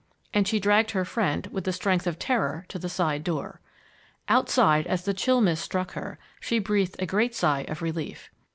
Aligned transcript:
and 0.33 0.47
she 0.47 0.59
dragged 0.59 0.89
her 0.89 1.05
friend, 1.05 1.45
with 1.51 1.63
the 1.63 1.71
strength 1.71 2.07
of 2.07 2.17
terror 2.17 2.65
to 2.67 2.79
the 2.79 2.89
side 2.89 3.23
door. 3.23 3.61
Outside, 4.27 4.87
as 4.87 5.05
the 5.05 5.13
chill 5.13 5.41
mist 5.41 5.63
struck 5.63 5.91
her, 5.91 6.17
she 6.39 6.57
breathed 6.57 6.95
a 6.97 7.05
great 7.05 7.35
sigh 7.35 7.65
of 7.67 7.83
relief. 7.83 8.31